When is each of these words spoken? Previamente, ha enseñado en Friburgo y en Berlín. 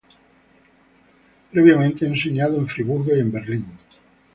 Previamente, 1.51 2.05
ha 2.05 2.09
enseñado 2.09 2.57
en 2.57 2.67
Friburgo 2.67 3.15
y 3.15 3.19
en 3.19 3.31
Berlín. 3.31 3.65